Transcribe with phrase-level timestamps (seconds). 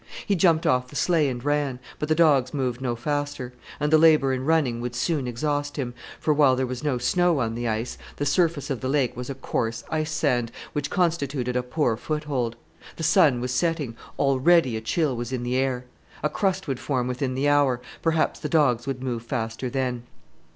[0.25, 3.99] He jumped off the sleigh and ran; but the dogs moved no faster; and the
[3.99, 7.67] labour in running would soon exhaust him, for while there was no snow on the
[7.67, 11.95] ice, the surface of the lake was a coarse ice sand, which constituted a poor
[11.97, 12.55] foothold.
[12.95, 15.85] The sun was setting; already a chill was in the air.
[16.23, 20.01] A crust would form within the hour; perhaps the dogs would move faster then.